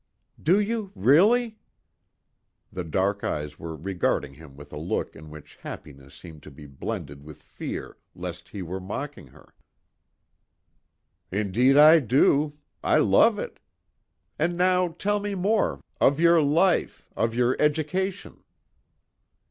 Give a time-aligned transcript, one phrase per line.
[0.41, 1.59] "Do you really?"
[2.71, 6.65] The dark eyes were regarding him with a look in which happiness seemed to be
[6.65, 9.53] blended with fear lest he were mocking her.
[11.31, 12.57] "Indeed I do!
[12.83, 13.59] I love it.
[14.39, 18.43] And now tell me more of your life of your education."